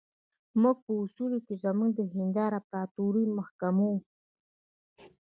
[0.61, 3.97] موږ په اصولو کې زموږ د هند امپراطوري محکوموو.